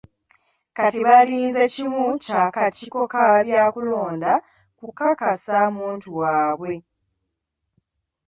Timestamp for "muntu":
5.77-6.07